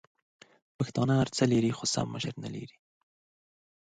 [0.77, 2.77] پښتانه هرڅه لري خو سم مشر نلري!